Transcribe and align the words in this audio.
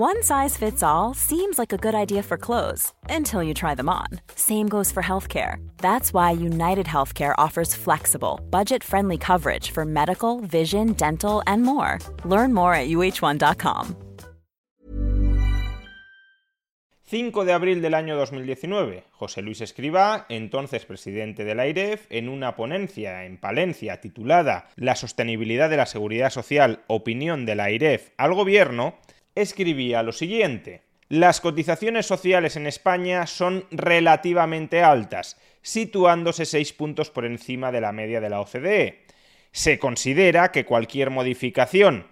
One 0.00 0.22
size 0.22 0.56
fits 0.56 0.82
all 0.82 1.12
seems 1.12 1.58
like 1.58 1.74
a 1.74 1.76
good 1.76 1.94
idea 1.94 2.22
for 2.22 2.38
clothes 2.38 2.94
until 3.10 3.42
you 3.42 3.52
try 3.52 3.74
them 3.74 3.90
on. 3.90 4.06
Same 4.34 4.66
goes 4.66 4.90
for 4.90 5.02
healthcare. 5.02 5.56
That's 5.76 6.14
why 6.14 6.30
United 6.30 6.86
Healthcare 6.86 7.34
offers 7.36 7.74
flexible, 7.74 8.40
budget 8.48 8.82
friendly 8.82 9.18
coverage 9.18 9.72
for 9.72 9.84
medical, 9.84 10.40
vision, 10.40 10.94
dental, 10.94 11.42
and 11.46 11.62
more. 11.62 11.98
Learn 12.24 12.54
more 12.54 12.72
at 12.72 12.88
uh1.com. 12.88 13.94
5 17.04 17.44
de 17.44 17.52
abril 17.52 17.82
del 17.82 17.92
año 17.92 18.16
2019, 18.16 19.04
José 19.10 19.42
Luis 19.42 19.60
Escribá, 19.60 20.24
entonces 20.30 20.86
presidente 20.86 21.44
de 21.44 21.54
la 21.54 21.64
AIREF, 21.64 22.06
en 22.08 22.30
una 22.30 22.56
ponencia 22.56 23.26
en 23.26 23.36
Palencia 23.36 24.00
titulada 24.00 24.68
La 24.76 24.94
sostenibilidad 24.94 25.68
de 25.68 25.76
la 25.76 25.84
seguridad 25.84 26.30
social, 26.30 26.84
opinión 26.86 27.44
de 27.44 27.54
la 27.56 27.64
AIREF 27.64 28.12
al 28.16 28.32
gobierno, 28.32 28.94
escribía 29.42 30.02
lo 30.02 30.12
siguiente. 30.12 30.82
Las 31.08 31.40
cotizaciones 31.40 32.06
sociales 32.06 32.56
en 32.56 32.66
España 32.66 33.26
son 33.26 33.64
relativamente 33.70 34.82
altas, 34.82 35.40
situándose 35.60 36.44
seis 36.44 36.72
puntos 36.72 37.10
por 37.10 37.24
encima 37.24 37.72
de 37.72 37.80
la 37.80 37.92
media 37.92 38.20
de 38.20 38.30
la 38.30 38.40
OCDE. 38.40 39.02
Se 39.52 39.78
considera 39.78 40.52
que 40.52 40.64
cualquier 40.64 41.10
modificación 41.10 42.06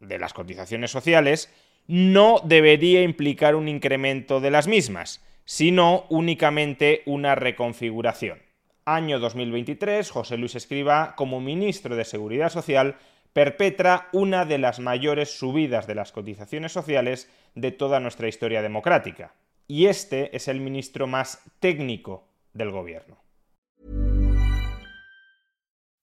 de 0.00 0.18
las 0.18 0.34
cotizaciones 0.34 0.90
sociales 0.90 1.50
no 1.86 2.40
debería 2.44 3.02
implicar 3.02 3.54
un 3.54 3.68
incremento 3.68 4.40
de 4.40 4.50
las 4.50 4.68
mismas, 4.68 5.24
sino 5.44 6.04
únicamente 6.10 7.02
una 7.06 7.34
reconfiguración. 7.34 8.42
Año 8.84 9.18
2023, 9.20 10.10
José 10.10 10.36
Luis 10.36 10.56
Escriba, 10.56 11.14
como 11.16 11.40
ministro 11.40 11.96
de 11.96 12.04
Seguridad 12.04 12.50
Social, 12.50 12.96
perpetra 13.32 14.08
una 14.12 14.44
de 14.44 14.58
las 14.58 14.78
mayores 14.78 15.38
subidas 15.38 15.86
de 15.86 15.94
las 15.94 16.12
cotizaciones 16.12 16.72
sociales 16.72 17.28
de 17.54 17.70
toda 17.70 18.00
nuestra 18.00 18.28
historia 18.28 18.62
democrática. 18.62 19.34
Y 19.66 19.86
este 19.86 20.36
es 20.36 20.48
el 20.48 20.60
ministro 20.60 21.06
más 21.06 21.42
técnico 21.60 22.28
del 22.52 22.70
gobierno. 22.70 23.16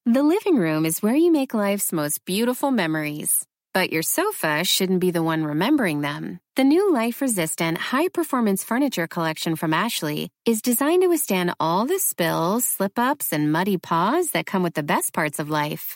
The 0.05 0.23
living 0.23 0.57
room 0.57 0.85
is 0.85 1.03
where 1.03 1.15
you 1.15 1.31
make 1.31 1.53
life's 1.53 1.93
most 1.93 2.25
beautiful 2.25 2.71
memories. 2.71 3.45
But 3.73 3.91
your 3.91 4.01
sofa 4.01 4.63
shouldn't 4.63 4.99
be 4.99 5.11
the 5.11 5.21
one 5.21 5.43
remembering 5.43 6.01
them. 6.01 6.39
The 6.55 6.63
new 6.63 6.91
life 6.91 7.21
resistant, 7.21 7.77
high 7.77 8.07
performance 8.07 8.63
furniture 8.63 9.05
collection 9.07 9.55
from 9.55 9.71
Ashley 9.71 10.31
is 10.45 10.63
designed 10.63 11.03
to 11.03 11.07
withstand 11.07 11.53
all 11.59 11.85
the 11.85 11.99
spills, 11.99 12.65
slip 12.65 12.97
ups, 12.97 13.31
and 13.31 13.51
muddy 13.51 13.77
paws 13.77 14.31
that 14.31 14.47
come 14.47 14.63
with 14.63 14.73
the 14.73 14.81
best 14.81 15.13
parts 15.13 15.37
of 15.37 15.51
life. 15.51 15.95